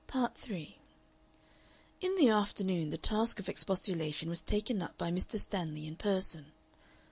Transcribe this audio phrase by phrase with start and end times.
[0.07, 0.77] Part 3
[2.01, 5.39] In the afternoon the task of expostulation was taken up by Mr.
[5.39, 6.47] Stanley in person.